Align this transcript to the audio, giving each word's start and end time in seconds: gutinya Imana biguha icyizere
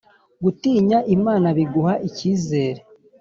gutinya 0.43 0.97
Imana 1.15 1.47
biguha 1.57 1.93
icyizere 2.07 2.81